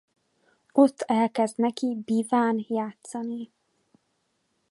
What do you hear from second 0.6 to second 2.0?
Ott elkezd neki